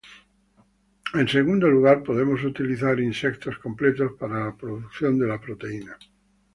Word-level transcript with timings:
En 1.19 1.27
segundo 1.35 1.67
lugar 1.69 2.01
podemos 2.01 2.43
utilizar 2.43 2.99
insectos 2.99 3.59
completos 3.59 4.13
para 4.19 4.45
la 4.45 4.57
producción 4.57 5.19
de 5.19 5.27
la 5.27 5.39
proteína. 5.39 5.95